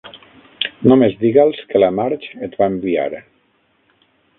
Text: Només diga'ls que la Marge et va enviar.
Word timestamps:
Només 0.91 1.13
diga'ls 1.21 1.61
que 1.75 1.83
la 1.85 1.93
Marge 2.01 2.33
et 2.49 2.61
va 2.63 2.71
enviar. 2.77 3.09